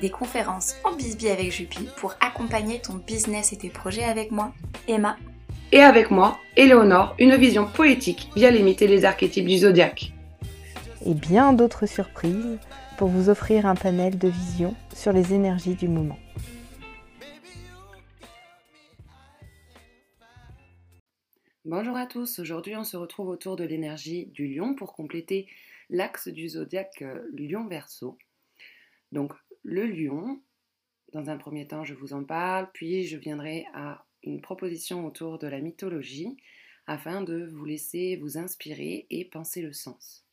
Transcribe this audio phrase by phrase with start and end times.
[0.00, 4.52] Des conférences en bisbee avec Jupi pour accompagner ton business et tes projets avec moi,
[4.86, 5.16] Emma.
[5.72, 10.12] Et avec moi, Éléonore, une vision poétique via limiter les archétypes du zodiaque.
[11.04, 12.58] Et bien d'autres surprises
[12.96, 16.18] pour vous offrir un panel de vision sur les énergies du moment.
[21.64, 25.48] Bonjour à tous, aujourd'hui on se retrouve autour de l'énergie du lion pour compléter
[25.90, 28.16] l'axe du zodiaque euh, lion-verso.
[29.12, 29.32] Donc
[29.68, 30.40] le lion,
[31.12, 35.38] dans un premier temps je vous en parle, puis je viendrai à une proposition autour
[35.38, 36.38] de la mythologie
[36.86, 40.24] afin de vous laisser vous inspirer et penser le sens.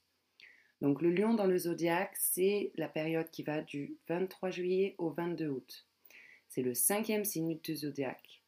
[0.79, 5.09] Donc le lion dans le zodiaque, c'est la période qui va du 23 juillet au
[5.09, 5.85] 22 août.
[6.47, 8.41] C'est le cinquième signe du zodiaque.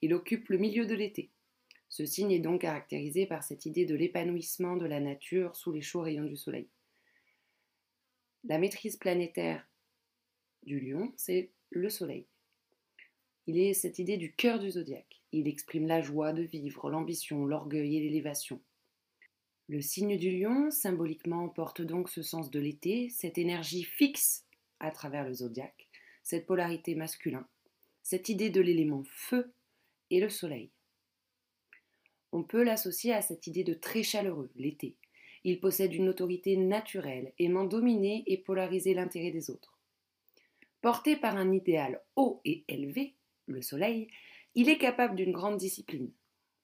[0.00, 1.30] Il occupe le milieu de l'été.
[1.88, 5.82] Ce signe est donc caractérisé par cette idée de l'épanouissement de la nature sous les
[5.82, 6.68] chauds rayons du soleil.
[8.44, 9.66] La maîtrise planétaire
[10.64, 12.26] du lion, c'est le soleil.
[13.46, 15.22] Il est cette idée du cœur du zodiaque.
[15.32, 18.60] Il exprime la joie de vivre, l'ambition, l'orgueil et l'élévation.
[19.68, 24.44] Le signe du lion, symboliquement, porte donc ce sens de l'été, cette énergie fixe
[24.80, 25.88] à travers le zodiaque,
[26.24, 27.46] cette polarité masculin,
[28.02, 29.52] cette idée de l'élément feu
[30.10, 30.72] et le soleil.
[32.32, 34.96] On peut l'associer à cette idée de très chaleureux, l'été.
[35.44, 39.69] Il possède une autorité naturelle, aimant dominer et polariser l'intérêt des autres.
[40.80, 43.14] Porté par un idéal haut et élevé,
[43.46, 44.08] le soleil,
[44.54, 46.12] il est capable d'une grande discipline,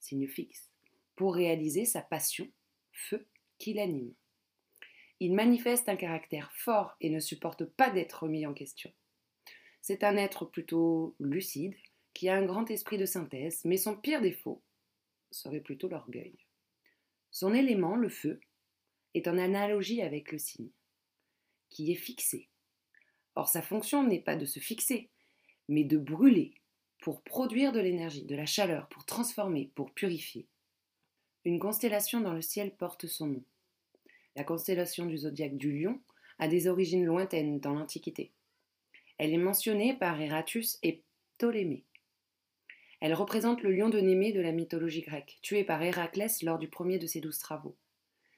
[0.01, 0.71] signe fixe,
[1.17, 2.49] pour réaliser sa passion,
[2.93, 3.27] feu,
[3.59, 4.15] qui l'anime.
[5.21, 8.93] Il manifeste un caractère fort et ne supporte pas d'être remis en question.
[9.81, 11.75] C'est un être plutôt lucide,
[12.13, 14.63] qui a un grand esprit de synthèse, mais son pire défaut
[15.31, 16.39] serait plutôt l'orgueil.
[17.31, 18.41] Son élément, le feu,
[19.13, 20.71] est en analogie avec le signe,
[21.69, 22.49] qui est fixé.
[23.37, 25.11] Or sa fonction n'est pas de se fixer,
[25.69, 26.55] mais de brûler,
[27.01, 30.47] pour produire de l'énergie, de la chaleur, pour transformer, pour purifier.
[31.45, 33.45] Une constellation dans le ciel porte son nom.
[34.35, 36.01] La constellation du zodiaque du lion
[36.39, 38.33] a des origines lointaines dans l'Antiquité.
[39.19, 41.03] Elle est mentionnée par Eratus et
[41.39, 41.85] Ptolémée.
[43.01, 46.69] Elle représente le lion de Némée de la mythologie grecque, tué par Héraclès lors du
[46.69, 47.77] premier de ses douze travaux.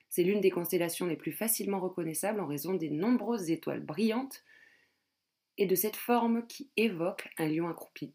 [0.08, 4.42] C'est l'une des constellations les plus facilement reconnaissables en raison des nombreuses étoiles brillantes
[5.58, 8.14] et de cette forme qui évoque un lion accroupi.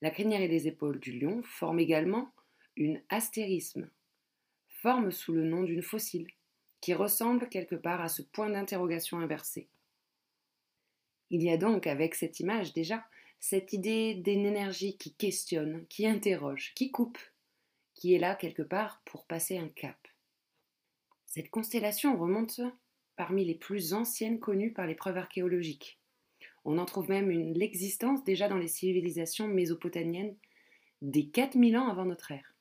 [0.00, 2.32] La crinière et les épaules du lion forment également
[2.76, 3.90] une astérisme,
[4.68, 6.28] forme sous le nom d'une fossile,
[6.80, 9.68] qui ressemble quelque part à ce point d'interrogation inversé.
[11.30, 13.04] Il y a donc avec cette image déjà
[13.42, 17.18] cette idée d'une énergie qui questionne, qui interroge, qui coupe,
[17.94, 19.98] qui est là quelque part pour passer un cap.
[21.26, 22.60] Cette constellation remonte
[23.16, 25.98] parmi les plus anciennes connues par les preuves archéologiques.
[26.64, 30.36] On en trouve même l'existence déjà dans les civilisations mésopotamiennes
[31.00, 32.54] des 4000 ans avant notre ère.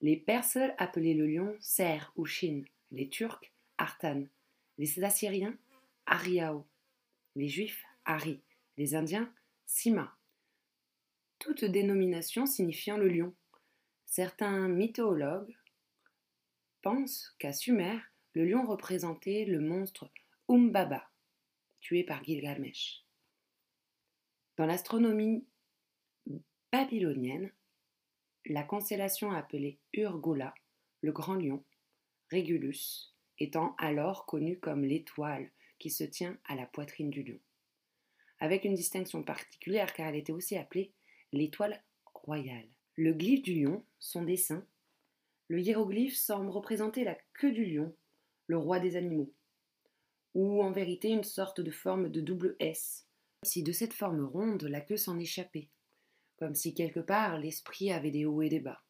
[0.00, 4.24] Les Perses appelaient le lion Ser ou Shin, les Turcs Artan,
[4.78, 5.56] les Assyriens
[6.06, 6.66] Ariao,
[7.36, 8.40] les Juifs Ari,
[8.76, 9.32] les Indiens,
[9.66, 10.16] Sima.
[11.38, 13.34] Toute dénomination signifiant le lion.
[14.06, 15.54] Certains mythologues
[16.82, 17.98] pensent qu'à Sumer,
[18.34, 20.10] le lion représentait le monstre
[20.48, 21.10] Umbaba,
[22.06, 23.04] par Gilgamesh.
[24.56, 25.46] Dans l'astronomie
[26.72, 27.52] babylonienne,
[28.46, 30.54] la constellation appelée Urgula,
[31.00, 31.64] le grand lion,
[32.30, 37.40] Régulus, étant alors connue comme l'étoile qui se tient à la poitrine du lion
[38.40, 40.92] avec une distinction particulière car elle était aussi appelée
[41.32, 41.82] l'étoile
[42.12, 42.68] royale.
[42.96, 44.66] Le glyphe du lion, son dessin,
[45.48, 47.96] le hiéroglyphe semble représenter la queue du lion,
[48.46, 49.32] le roi des animaux,
[50.34, 53.06] ou en vérité une sorte de forme de double S,
[53.42, 55.68] si de cette forme ronde la queue s'en échappait,
[56.36, 58.82] comme si quelque part l'esprit avait des hauts et des bas,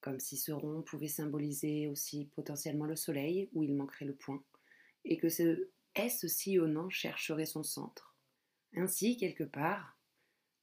[0.00, 4.42] comme si ce rond pouvait symboliser aussi potentiellement le soleil, où il manquerait le point,
[5.04, 8.16] et que ce S sillonnant chercherait son centre.
[8.74, 9.98] Ainsi, quelque part,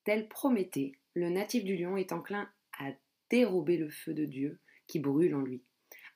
[0.03, 2.91] tel Prométhée, le natif du lion est enclin à
[3.29, 5.61] dérober le feu de Dieu qui brûle en lui,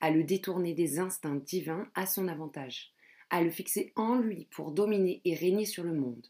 [0.02, 2.93] à le détourner des instincts divins à son avantage,
[3.34, 6.28] à le fixer en lui pour dominer et régner sur le monde.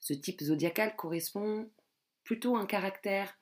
[0.00, 1.70] Ce type zodiacal correspond
[2.24, 3.38] plutôt à un caractère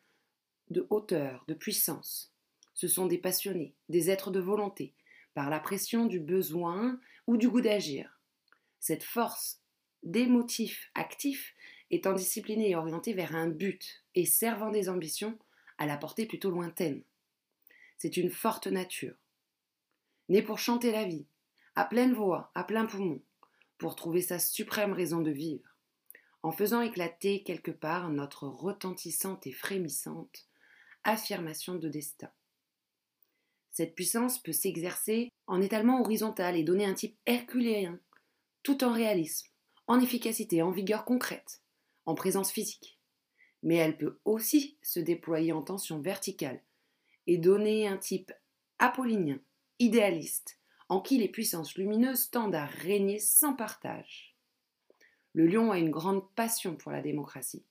[0.71, 2.33] de hauteur, de puissance.
[2.73, 4.95] Ce sont des passionnés, des êtres de volonté,
[5.35, 8.21] par la pression du besoin ou du goût d'agir.
[8.79, 9.61] Cette force
[10.05, 11.53] des motifs actifs
[11.91, 15.37] étant disciplinée et orientée vers un but et servant des ambitions
[15.79, 17.03] à la portée plutôt lointaine.
[17.99, 19.17] C'est une forte nature,
[20.29, 21.27] née pour chanter la vie,
[21.77, 23.23] à pleine voix, à plein poumon,
[23.79, 25.77] pour trouver sa suprême raison de vivre,
[26.43, 30.49] en faisant éclater quelque part notre retentissante et frémissante
[31.05, 32.31] affirmation de destin.
[33.71, 38.01] Cette puissance peut s'exercer en étalement horizontal et donner un type herculéen,
[38.63, 39.49] tout en réalisme,
[39.87, 41.63] en efficacité, en vigueur concrète,
[42.07, 42.99] en présence physique.
[43.63, 46.63] Mais elle peut aussi se déployer en tension verticale
[47.27, 48.33] et donner un type
[48.79, 49.39] apollinien,
[49.79, 54.37] idéaliste, en qui les puissances lumineuses tendent à régner sans partage.
[55.33, 57.65] Le lion a une grande passion pour la démocratie,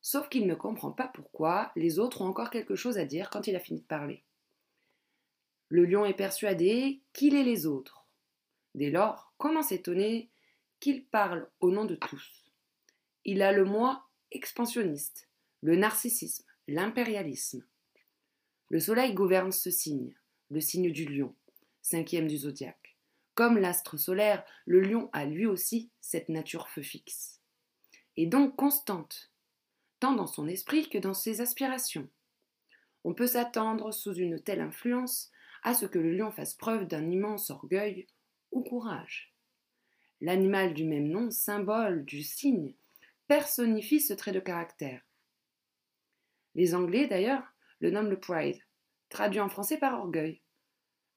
[0.00, 3.46] sauf qu'il ne comprend pas pourquoi les autres ont encore quelque chose à dire quand
[3.46, 4.22] il a fini de parler.
[5.68, 8.06] Le lion est persuadé qu'il est les autres.
[8.74, 10.30] Dès lors, comment s'étonner
[10.80, 12.44] qu'il parle au nom de tous?
[13.24, 15.28] Il a le moi expansionniste,
[15.62, 17.64] le narcissisme, l'impérialisme.
[18.68, 20.14] Le soleil gouverne ce signe,
[20.50, 21.34] le signe du lion,
[21.84, 22.96] cinquième du zodiaque.
[23.34, 27.40] Comme l'astre solaire, le lion a lui aussi cette nature feu fixe.
[28.16, 29.30] Et donc constante,
[30.00, 32.08] tant dans son esprit que dans ses aspirations.
[33.04, 35.30] On peut s'attendre, sous une telle influence,
[35.62, 38.06] à ce que le lion fasse preuve d'un immense orgueil
[38.50, 39.34] ou courage.
[40.22, 42.74] L'animal du même nom, symbole du signe,
[43.28, 45.02] personnifie ce trait de caractère.
[46.54, 47.44] Les Anglais, d'ailleurs,
[47.80, 48.62] le nomment le pride,
[49.10, 50.40] traduit en français par orgueil,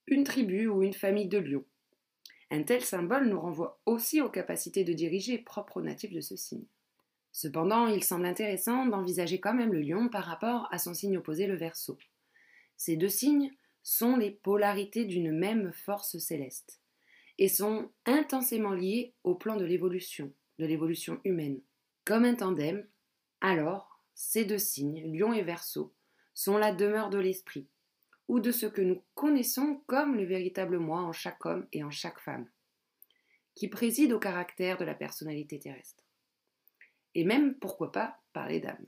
[0.07, 1.65] une tribu ou une famille de lions.
[2.50, 6.36] Un tel symbole nous renvoie aussi aux capacités de diriger propres aux natifs de ce
[6.36, 6.65] signe.
[7.33, 11.45] Cependant, il semble intéressant d'envisager quand même le lion par rapport à son signe opposé,
[11.45, 11.98] le verso.
[12.77, 13.51] Ces deux signes
[13.83, 16.81] sont les polarités d'une même force céleste
[17.38, 21.59] et sont intensément liées au plan de l'évolution, de l'évolution humaine.
[22.06, 22.88] Comme un tandem,
[23.42, 25.94] alors, ces deux signes, lion et verso,
[26.33, 27.68] sont la demeure de l'esprit,
[28.28, 31.92] ou de ce que nous connaissons comme le véritable moi en chaque homme et en
[31.92, 32.50] chaque femme,
[33.56, 36.04] qui préside au caractère de la personnalité terrestre.
[37.16, 38.86] Et même, pourquoi pas, par les dames.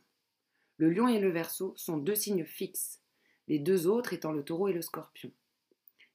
[0.78, 3.02] Le lion et le verso sont deux signes fixes,
[3.48, 5.32] les deux autres étant le taureau et le scorpion.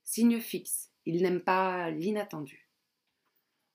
[0.05, 2.69] Signe fixe, il n'aime pas l'inattendu.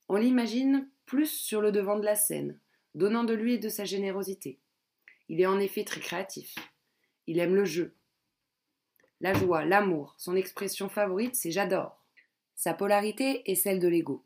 [0.08, 2.60] On l'imagine plus sur le devant de la scène,
[2.96, 4.60] donnant de lui et de sa générosité.
[5.28, 6.56] Il est en effet très créatif.
[7.28, 7.96] Il aime le jeu.
[9.22, 12.06] La joie, l'amour, son expression favorite, c'est j'adore.
[12.56, 14.26] Sa polarité est celle de l'ego.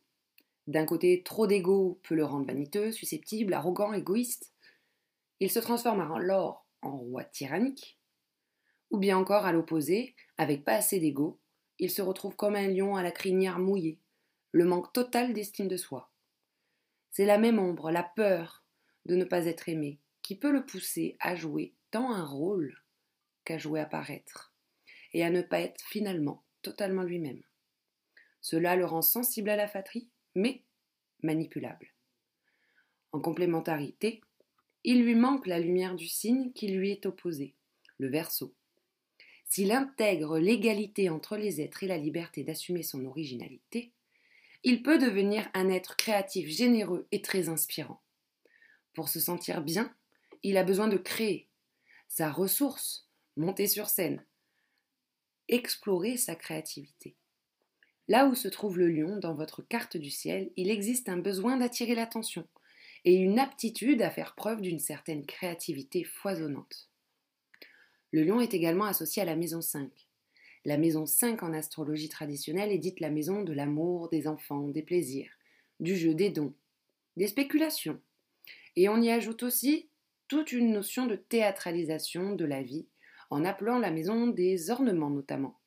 [0.68, 4.54] D'un côté, trop d'ego peut le rendre vaniteux, susceptible, arrogant, égoïste.
[5.40, 8.00] Il se transforme alors en roi tyrannique,
[8.92, 11.40] ou bien encore à l'opposé, avec pas assez d'ego,
[11.80, 14.00] il se retrouve comme un lion à la crinière mouillée,
[14.52, 16.12] le manque total d'estime de soi.
[17.10, 18.64] C'est la même ombre, la peur
[19.06, 22.78] de ne pas être aimé, qui peut le pousser à jouer tant un rôle
[23.44, 24.53] qu'à jouer à paraître,
[25.14, 27.42] et à ne pas être finalement totalement lui-même.
[28.42, 30.64] Cela le rend sensible à la flatterie, mais
[31.22, 31.94] manipulable.
[33.12, 34.22] En complémentarité,
[34.84, 37.56] il lui manque la lumière du signe qui lui est opposé,
[38.00, 38.54] le verso.
[39.46, 43.92] S'il intègre l'égalité entre les êtres et la liberté d'assumer son originalité,
[44.64, 48.02] il peut devenir un être créatif, généreux et très inspirant.
[48.94, 49.94] Pour se sentir bien,
[50.42, 51.48] il a besoin de créer
[52.08, 54.24] sa ressource, monter sur scène,
[55.50, 57.16] explorer sa créativité.
[58.08, 61.58] Là où se trouve le lion dans votre carte du ciel, il existe un besoin
[61.58, 62.48] d'attirer l'attention
[63.06, 66.90] et une aptitude à faire preuve d'une certaine créativité foisonnante.
[68.12, 69.90] Le lion est également associé à la maison 5.
[70.66, 74.84] La maison 5 en astrologie traditionnelle est dite la maison de l'amour, des enfants, des
[74.84, 75.32] plaisirs,
[75.80, 76.54] du jeu, des dons,
[77.18, 78.00] des spéculations.
[78.76, 79.90] Et on y ajoute aussi
[80.28, 82.88] toute une notion de théâtralisation de la vie,
[83.30, 85.60] en appelant la maison des ornements notamment.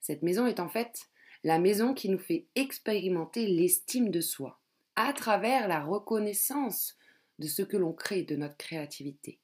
[0.00, 1.08] Cette maison est en fait
[1.44, 4.60] la maison qui nous fait expérimenter l'estime de soi,
[4.96, 6.96] à travers la reconnaissance
[7.38, 9.38] de ce que l'on crée, de notre créativité.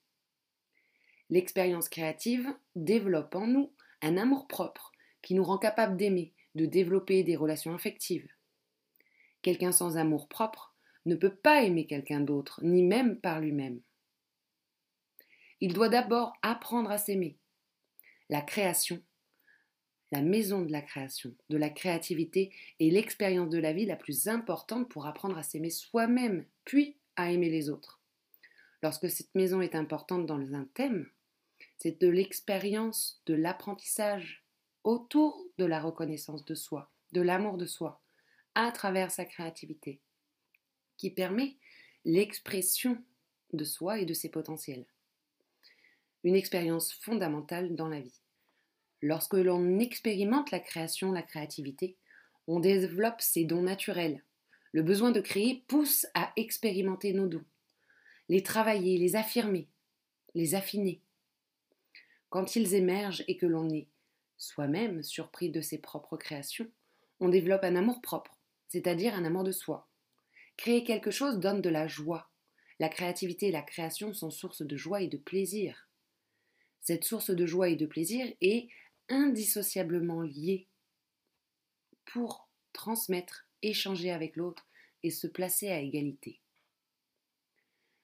[1.29, 7.35] L'expérience créative développe en nous un amour-propre qui nous rend capable d'aimer, de développer des
[7.35, 8.29] relations affectives.
[9.41, 10.75] Quelqu'un sans amour-propre
[11.05, 13.81] ne peut pas aimer quelqu'un d'autre, ni même par lui-même.
[15.65, 17.39] Il doit d'abord apprendre à s'aimer.
[18.29, 19.01] La création,
[20.11, 24.27] la maison de la création, de la créativité est l'expérience de la vie la plus
[24.27, 27.99] importante pour apprendre à s'aimer soi-même, puis à aimer les autres.
[28.83, 31.09] Lorsque cette maison est importante dans un thème,
[31.79, 34.45] c'est de l'expérience, de l'apprentissage
[34.83, 38.03] autour de la reconnaissance de soi, de l'amour de soi,
[38.53, 39.99] à travers sa créativité,
[40.97, 41.57] qui permet
[42.03, 43.03] l'expression
[43.53, 44.85] de soi et de ses potentiels.
[46.25, 48.19] Une expérience fondamentale dans la vie.
[49.03, 51.97] Lorsque l'on expérimente la création, la créativité,
[52.47, 54.23] on développe ses dons naturels.
[54.71, 57.45] Le besoin de créer pousse à expérimenter nos dons,
[58.27, 59.69] les travailler, les affirmer,
[60.33, 60.99] les affiner.
[62.29, 63.87] Quand ils émergent et que l'on est
[64.35, 66.71] soi-même surpris de ses propres créations,
[67.19, 68.35] on développe un amour propre,
[68.67, 69.87] c'est-à-dire un amour de soi.
[70.57, 72.31] Créer quelque chose donne de la joie.
[72.79, 75.87] La créativité et la création sont source de joie et de plaisir.
[76.85, 78.67] Cette source de joie et de plaisir est
[79.09, 80.67] indissociablement liée
[82.05, 84.67] pour transmettre, échanger avec l'autre
[85.01, 86.41] et se placer à égalité.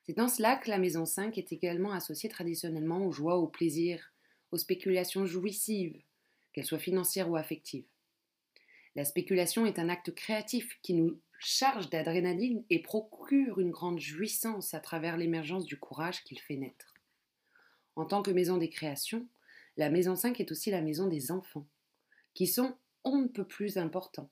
[0.02, 4.16] C'est dans cela que la maison 5 est également associée traditionnellement aux joies, au plaisir,
[4.52, 6.02] aux spéculations jouissives,
[6.52, 7.86] qu'elles soient financières ou affectives.
[8.96, 14.74] La spéculation est un acte créatif qui nous charge d'adrénaline et procure une grande jouissance
[14.74, 16.96] à travers l'émergence du courage qu'il fait naître.
[17.96, 19.28] En tant que maison des créations,
[19.78, 21.68] la maison 5 est aussi la maison des enfants,
[22.34, 24.30] qui sont on ne peut plus importants.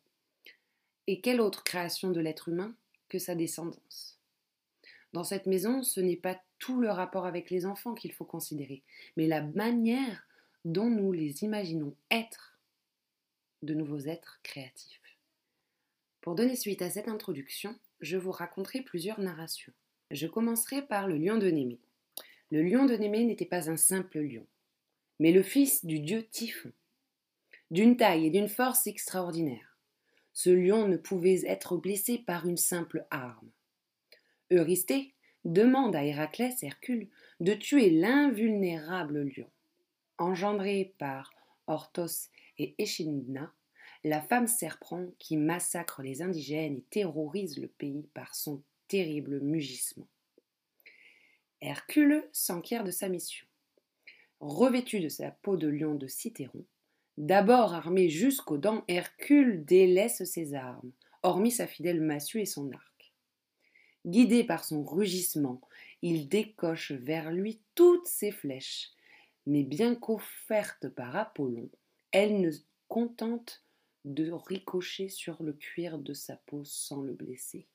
[1.08, 2.76] Et quelle autre création de l'être humain
[3.08, 4.20] que sa descendance?
[5.12, 8.84] Dans cette maison, ce n'est pas tout le rapport avec les enfants qu'il faut considérer,
[9.18, 10.28] mais la manière
[10.66, 12.60] dont nous les imaginons être
[13.64, 15.02] de nouveaux êtres créatifs.
[16.22, 19.74] Pour donner suite à cette introduction, je vous raconterai plusieurs narrations.
[20.12, 21.80] Je commencerai par le lion de Némée.
[22.52, 24.48] Le lion de Némée n'était pas un simple lion,
[25.20, 26.72] mais le fils du dieu Typhon,
[27.70, 29.78] d'une taille et d'une force extraordinaires.
[30.34, 33.52] Ce lion ne pouvait être blessé par une simple arme.
[34.50, 35.14] Eurysthée
[35.46, 39.50] demande à Héraclès, Hercule, de tuer l'invulnérable lion.
[40.18, 41.32] Engendré par
[41.68, 43.54] Orthos et Echidna,
[44.04, 50.08] la femme serpent qui massacre les indigènes et terrorise le pays par son terrible mugissement.
[51.62, 53.46] Hercule s'enquiert de sa mission.
[54.40, 56.66] Revêtu de sa peau de lion de Cithéron,
[57.18, 63.14] d'abord armé jusqu'aux dents, Hercule délaisse ses armes, hormis sa fidèle massue et son arc.
[64.06, 65.60] Guidé par son rugissement,
[66.02, 68.92] il décoche vers lui toutes ses flèches,
[69.46, 71.70] mais bien qu'offertes par Apollon,
[72.12, 72.52] elles ne
[72.88, 73.66] contentent
[74.06, 77.68] de ricocher sur le cuir de sa peau sans le blesser.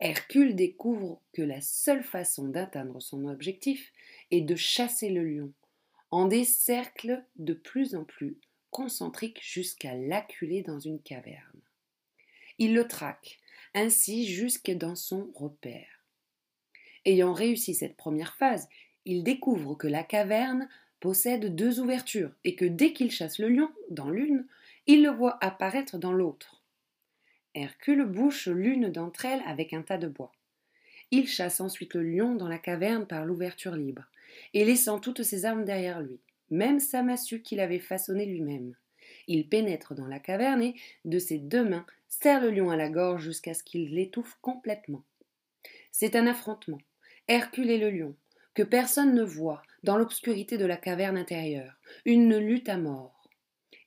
[0.00, 3.92] Hercule découvre que la seule façon d'atteindre son objectif
[4.30, 5.52] est de chasser le lion,
[6.10, 8.36] en des cercles de plus en plus
[8.70, 11.60] concentriques jusqu'à l'acculer dans une caverne.
[12.58, 13.38] Il le traque,
[13.72, 16.04] ainsi jusque dans son repère.
[17.04, 18.68] Ayant réussi cette première phase,
[19.04, 20.68] il découvre que la caverne
[21.00, 24.46] possède deux ouvertures et que dès qu'il chasse le lion dans l'une,
[24.86, 26.53] il le voit apparaître dans l'autre.
[27.54, 30.32] Hercule bouche l'une d'entre elles avec un tas de bois.
[31.10, 34.04] Il chasse ensuite le lion dans la caverne par l'ouverture libre,
[34.52, 36.18] et laissant toutes ses armes derrière lui,
[36.50, 38.74] même sa massue qu'il avait façonnée lui-même.
[39.28, 42.88] Il pénètre dans la caverne et, de ses deux mains, serre le lion à la
[42.88, 45.04] gorge jusqu'à ce qu'il l'étouffe complètement.
[45.92, 46.80] C'est un affrontement.
[47.28, 48.16] Hercule et le lion,
[48.54, 53.28] que personne ne voit, dans l'obscurité de la caverne intérieure, une lutte à mort.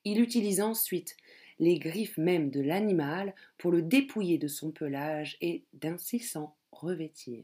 [0.06, 1.18] Il utilise ensuite
[1.60, 7.44] les griffes même de l'animal pour le dépouiller de son pelage et d'ainsi s'en revêtir.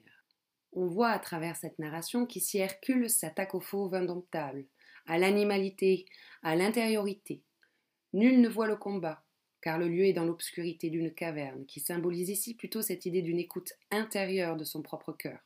[0.74, 4.65] On voit à travers cette narration qu'ici Hercule s'attaque au fauve indomptable,
[5.05, 6.05] à l'animalité,
[6.41, 7.41] à l'intériorité.
[8.13, 9.24] Nul ne voit le combat,
[9.62, 13.39] car le lieu est dans l'obscurité d'une caverne, qui symbolise ici plutôt cette idée d'une
[13.39, 15.39] écoute intérieure de son propre cœur.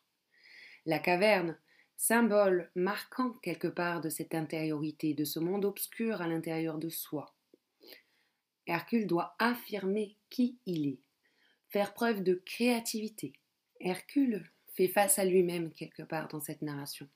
[0.85, 1.57] La caverne,
[1.97, 7.36] symbole marquant quelque part de cette intériorité, de ce monde obscur à l'intérieur de soi.
[8.67, 10.99] Hercule doit affirmer qui il est,
[11.69, 13.33] faire preuve de créativité.
[13.79, 17.07] Hercule fait face à lui-même quelque part dans cette narration.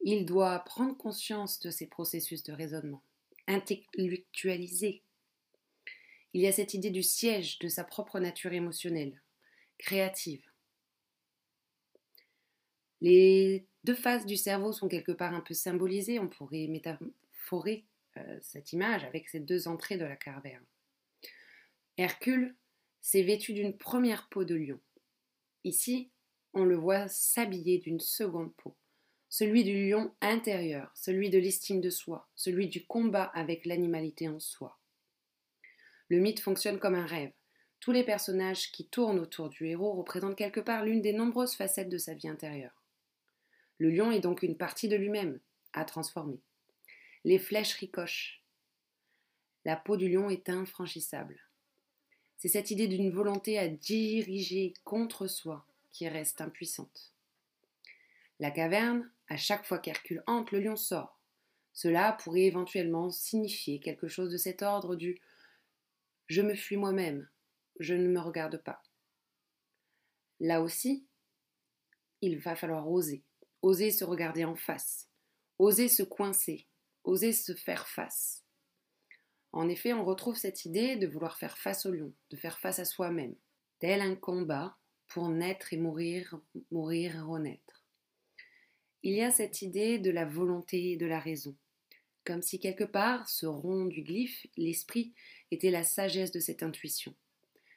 [0.00, 3.02] Il doit prendre conscience de ses processus de raisonnement,
[3.46, 5.02] intellectualiser.
[6.34, 9.20] Il y a cette idée du siège de sa propre nature émotionnelle,
[9.78, 10.44] créative.
[13.00, 16.18] Les deux faces du cerveau sont quelque part un peu symbolisées.
[16.18, 17.84] On pourrait métaphorer
[18.40, 20.64] cette image avec ces deux entrées de la caverne.
[21.96, 22.56] Hercule
[23.00, 24.80] s'est vêtu d'une première peau de lion.
[25.64, 26.10] Ici,
[26.54, 28.76] on le voit s'habiller d'une seconde peau,
[29.28, 34.40] celui du lion intérieur, celui de l'estime de soi, celui du combat avec l'animalité en
[34.40, 34.78] soi.
[36.08, 37.32] Le mythe fonctionne comme un rêve.
[37.80, 41.90] Tous les personnages qui tournent autour du héros représentent quelque part l'une des nombreuses facettes
[41.90, 42.82] de sa vie intérieure.
[43.78, 45.38] Le lion est donc une partie de lui-même,
[45.72, 46.40] à transformer.
[47.28, 48.42] Les flèches ricochent.
[49.66, 51.38] La peau du lion est infranchissable.
[52.38, 57.12] C'est cette idée d'une volonté à diriger contre soi qui reste impuissante.
[58.40, 61.20] La caverne, à chaque fois qu'Hercule entre, le lion sort.
[61.74, 65.20] Cela pourrait éventuellement signifier quelque chose de cet ordre du
[66.28, 67.28] je me fuis moi-même,
[67.78, 68.82] je ne me regarde pas.
[70.40, 71.06] Là aussi,
[72.22, 73.22] il va falloir oser,
[73.60, 75.10] oser se regarder en face,
[75.58, 76.67] oser se coincer,
[77.08, 78.44] oser se faire face.
[79.52, 82.78] En effet, on retrouve cette idée de vouloir faire face au lion, de faire face
[82.78, 83.34] à soi-même,
[83.78, 84.76] tel un combat
[85.08, 86.38] pour naître et mourir,
[86.70, 87.84] mourir et renaître.
[89.02, 91.56] Il y a cette idée de la volonté et de la raison,
[92.24, 95.14] comme si quelque part ce rond du glyphe, l'esprit,
[95.50, 97.14] était la sagesse de cette intuition,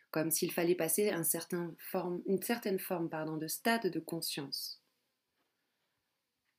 [0.10, 4.82] comme s'il fallait passer une certaine forme pardon, de stade de conscience.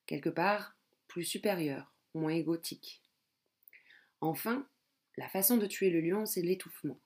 [0.06, 0.74] Quelque part
[1.06, 3.02] plus supérieur, moins égotique.
[4.20, 4.66] Enfin,
[5.16, 6.98] la façon de tuer le lion, c'est l'étouffement.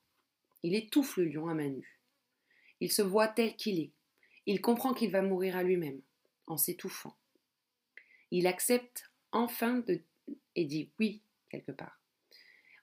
[0.62, 2.00] Il étouffe le lion à main nue.
[2.80, 3.92] Il se voit tel qu'il est.
[4.46, 6.00] Il comprend qu'il va mourir à lui-même,
[6.46, 7.16] en s'étouffant.
[8.30, 10.00] Il accepte enfin de
[10.54, 12.00] et dit oui quelque part.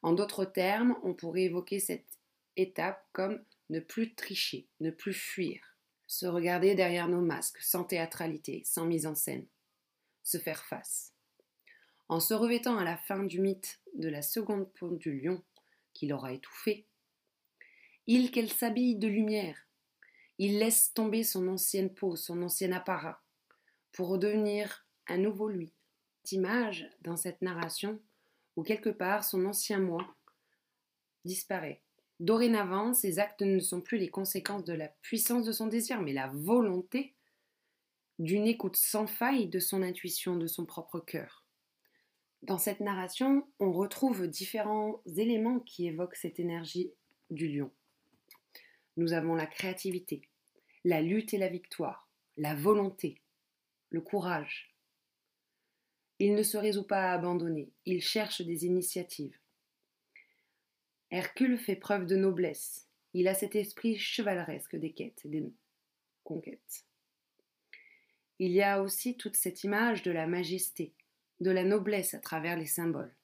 [0.01, 2.19] En d'autres termes, on pourrait évoquer cette
[2.57, 5.77] étape comme ne plus tricher, ne plus fuir,
[6.07, 9.45] se regarder derrière nos masques, sans théâtralité, sans mise en scène,
[10.23, 11.12] se faire face.
[12.09, 15.41] En se revêtant à la fin du mythe de la seconde peau du lion,
[15.93, 16.87] qu'il aura étouffé,
[18.07, 19.67] il qu'elle s'habille de lumière,
[20.37, 23.21] il laisse tomber son ancienne peau, son ancien apparat,
[23.91, 25.73] pour devenir un nouveau lui,
[26.31, 28.01] image dans cette narration
[28.55, 30.15] où quelque part son ancien moi
[31.25, 31.81] disparaît.
[32.19, 36.13] Dorénavant, ses actes ne sont plus les conséquences de la puissance de son désir, mais
[36.13, 37.15] la volonté
[38.19, 41.42] d'une écoute sans faille de son intuition, de son propre cœur.
[42.43, 46.91] Dans cette narration, on retrouve différents éléments qui évoquent cette énergie
[47.29, 47.71] du lion.
[48.97, 50.21] Nous avons la créativité,
[50.83, 53.21] la lutte et la victoire, la volonté,
[53.89, 54.73] le courage,
[56.19, 59.37] il ne se résout pas à abandonner, il cherche des initiatives.
[61.11, 65.43] Hercule fait preuve de noblesse, il a cet esprit chevaleresque des quêtes et des
[66.23, 66.85] conquêtes.
[68.39, 70.93] Il y a aussi toute cette image de la majesté,
[71.39, 73.15] de la noblesse à travers les symboles.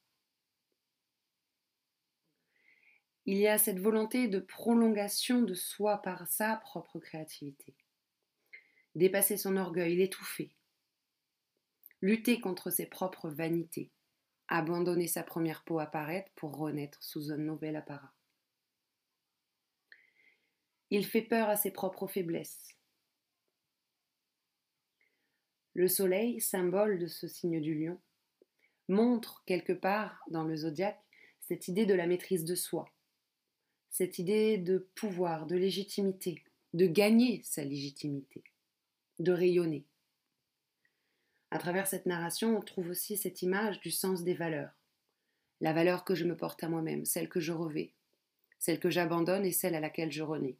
[3.26, 7.76] Il y a cette volonté de prolongation de soi par sa propre créativité.
[8.95, 10.52] Dépasser son orgueil, l'étouffer,
[12.02, 13.91] lutter contre ses propres vanités,
[14.48, 18.13] abandonner sa première peau apparaître pour renaître sous un nouvel apparat.
[20.89, 22.78] Il fait peur à ses propres faiblesses.
[25.79, 27.97] Le soleil, symbole de ce signe du lion,
[28.89, 31.01] montre quelque part dans le zodiaque
[31.39, 32.91] cette idée de la maîtrise de soi,
[33.89, 38.43] cette idée de pouvoir, de légitimité, de gagner sa légitimité,
[39.19, 39.85] de rayonner.
[41.49, 44.73] À travers cette narration, on trouve aussi cette image du sens des valeurs.
[45.61, 47.93] La valeur que je me porte à moi-même, celle que je revais,
[48.57, 50.57] celle que j'abandonne et celle à laquelle je renais.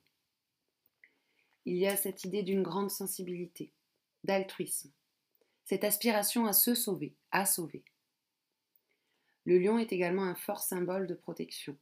[1.66, 3.74] Il y a cette idée d'une grande sensibilité,
[4.24, 4.94] d'altruisme,
[5.70, 7.84] cette aspiration à se sauver, à sauver.
[9.46, 11.78] Le lion est également un fort symbole de protection.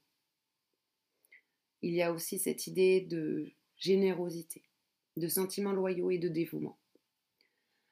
[1.82, 4.62] Il y a aussi cette idée de générosité,
[5.15, 6.78] de sentiments loyaux et de dévouement.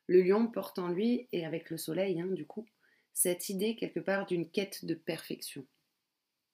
[0.07, 2.67] Le lion porte en lui, et avec le soleil, hein, du coup,
[3.13, 5.65] cette idée quelque part d'une quête de perfection.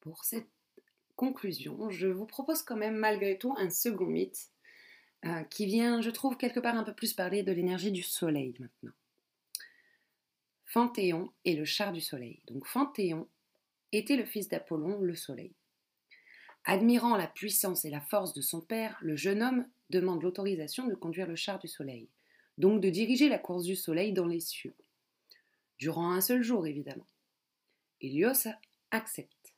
[0.02, 0.50] Pour cette
[1.16, 4.52] conclusion, je vous propose quand même malgré tout un second mythe
[5.26, 8.54] euh, qui vient, je trouve, quelque part un peu plus parler de l'énergie du soleil
[8.60, 8.94] maintenant.
[10.74, 12.42] Phanthéon est le char du soleil.
[12.48, 13.28] Donc Phanthéon
[13.92, 15.54] était le fils d'Apollon, le soleil.
[16.66, 20.96] Admirant la puissance et la force de son père, le jeune homme demande l'autorisation de
[20.96, 22.08] conduire le char du soleil
[22.58, 24.76] donc de diriger la course du soleil dans les cieux.
[25.80, 27.08] Durant un seul jour, évidemment.
[28.00, 28.48] Hélios
[28.92, 29.54] accepte.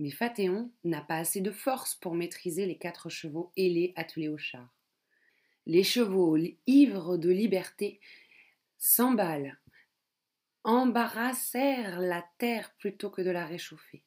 [0.00, 4.38] Mais Phathéon n'a pas assez de force pour maîtriser les quatre chevaux ailés attelés au
[4.38, 4.68] char.
[5.66, 8.00] Les chevaux, ivres de liberté,
[8.78, 9.58] s'emballent,
[10.66, 14.02] embarrassèrent la terre plutôt que de la réchauffer.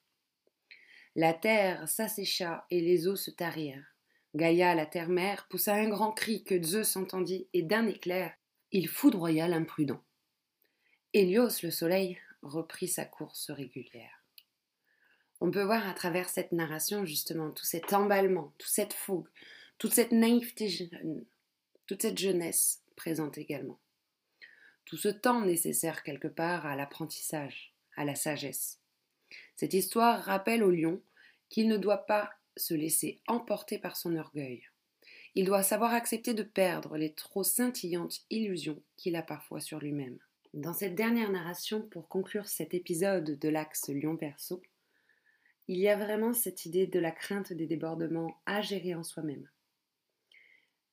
[1.16, 3.96] La terre s'assécha et les eaux se tarirent.
[4.36, 8.34] Gaïa, la terre-mère, poussa un grand cri que Zeus entendit, et d'un éclair,
[8.72, 10.04] il foudroya l'imprudent.
[11.14, 14.24] Hélios, le soleil, reprit sa course régulière.
[15.42, 19.30] On peut voir à travers cette narration justement tout cet emballement, toute cette fougue,
[19.78, 21.26] toute cette naïveté jeune,
[21.88, 23.80] toute cette jeunesse présente également.
[24.90, 28.80] Tout ce temps nécessaire quelque part à l'apprentissage, à la sagesse.
[29.56, 31.00] Cette histoire rappelle au lion
[31.48, 34.64] qu'il ne doit pas se laisser emporter par son orgueil.
[35.36, 40.18] Il doit savoir accepter de perdre les trop scintillantes illusions qu'il a parfois sur lui-même.
[40.56, 44.60] Dans cette dernière narration, pour conclure cet épisode de l'axe Lion-Perso,
[45.68, 49.48] il y a vraiment cette idée de la crainte des débordements à gérer en soi-même.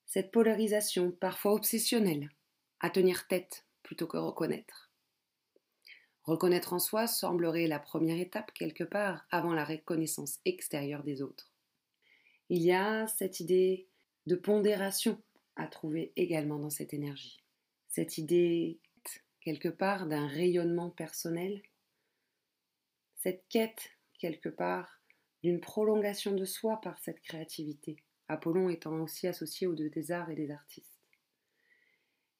[0.04, 2.28] Cette polarisation, parfois obsessionnelle,
[2.80, 4.90] à tenir tête plutôt que reconnaître.
[6.24, 11.52] Reconnaître en soi semblerait la première étape quelque part avant la reconnaissance extérieure des autres.
[12.48, 13.86] Il y a cette idée
[14.26, 15.22] de pondération
[15.54, 17.38] à trouver également dans cette énergie.
[17.86, 18.80] Cette idée
[19.40, 21.62] quelque part d'un rayonnement personnel,
[23.14, 25.00] cette quête quelque part
[25.44, 30.30] d'une prolongation de soi par cette créativité, Apollon étant aussi associé aux deux des arts
[30.30, 30.95] et des artistes.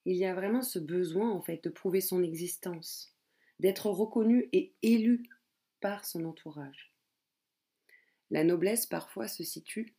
[0.09, 3.13] Il y a vraiment ce besoin en fait de prouver son existence,
[3.59, 5.29] d'être reconnu et élu
[5.81, 6.93] par son entourage.
[8.31, 9.97] La noblesse parfois se situe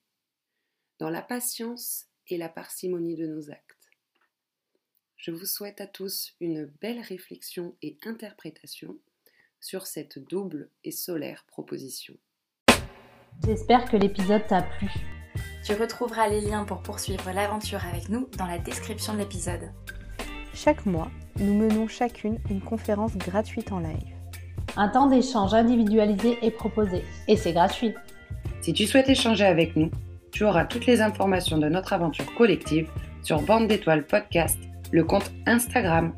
[0.97, 3.89] dans la patience et la parcimonie de nos actes.
[5.17, 8.97] Je vous souhaite à tous une belle réflexion et interprétation
[9.59, 12.17] sur cette double et solaire proposition.
[13.45, 14.87] J'espère que l'épisode t'a plu.
[15.65, 19.69] Tu retrouveras les liens pour poursuivre l'aventure avec nous dans la description de l'épisode.
[20.59, 24.15] Chaque mois, nous menons chacune une conférence gratuite en live.
[24.75, 27.93] Un temps d'échange individualisé est proposé et c'est gratuit.
[28.61, 29.91] Si tu souhaites échanger avec nous,
[30.31, 32.89] tu auras toutes les informations de notre aventure collective
[33.21, 34.57] sur Bande d'étoiles podcast
[34.91, 36.13] le compte Instagram